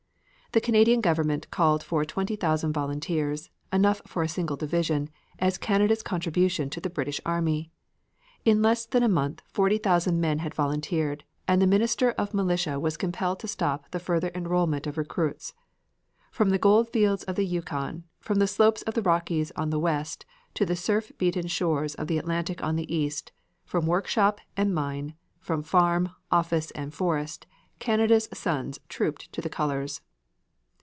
The 0.53 0.59
Canadian 0.59 0.99
Government 0.99 1.49
called 1.49 1.81
for 1.81 2.03
20,000 2.03 2.73
volunteers 2.73 3.49
enough 3.71 4.01
for 4.05 4.21
a 4.21 4.27
single 4.27 4.57
division 4.57 5.09
as 5.39 5.57
Canada's 5.57 6.03
contribution 6.03 6.69
to 6.71 6.81
the 6.81 6.89
British 6.89 7.21
army. 7.25 7.71
In 8.43 8.61
less 8.61 8.85
than 8.85 9.01
a 9.01 9.07
month 9.07 9.41
40,000 9.45 10.19
men 10.19 10.39
had 10.39 10.53
volunteered, 10.53 11.23
and 11.47 11.61
the 11.61 11.67
Minister 11.67 12.11
of 12.17 12.33
Militia 12.33 12.81
was 12.81 12.97
compelled 12.97 13.39
to 13.39 13.47
stop 13.47 13.91
the 13.91 13.99
further 13.99 14.29
enrolment 14.35 14.85
of 14.85 14.97
recruits. 14.97 15.53
From 16.31 16.49
the 16.49 16.59
gold 16.59 16.89
fields 16.89 17.23
of 17.23 17.37
the 17.37 17.45
Yukon, 17.45 18.03
from 18.19 18.39
the 18.39 18.45
slopes 18.45 18.81
of 18.81 18.93
the 18.93 19.01
Rockies 19.01 19.53
on 19.55 19.69
the 19.69 19.79
west 19.79 20.25
to 20.55 20.65
the 20.65 20.75
surf 20.75 21.13
beaten 21.17 21.47
shores 21.47 21.95
of 21.95 22.07
the 22.07 22.17
Atlantic 22.17 22.61
on 22.61 22.75
the 22.75 22.93
east; 22.93 23.31
from 23.63 23.85
workshop 23.85 24.41
and 24.57 24.75
mine; 24.75 25.13
from 25.39 25.63
farm, 25.63 26.09
office 26.29 26.71
and 26.71 26.93
forest, 26.93 27.45
Canada's 27.79 28.27
sons 28.33 28.81
trooped 28.89 29.31
to 29.31 29.39
the 29.39 29.47
colors. 29.47 30.01